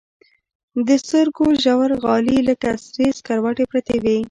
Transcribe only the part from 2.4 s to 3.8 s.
لكه سرې سكروټې